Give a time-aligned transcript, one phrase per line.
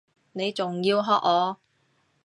[0.33, 1.57] 你仲要喝我！